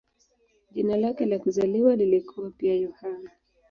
Jina 0.71 0.97
lake 0.97 1.25
la 1.25 1.39
kuzaliwa 1.39 1.95
lilikuwa 1.95 2.51
pia 2.51 2.75
"Yohane". 2.75 3.29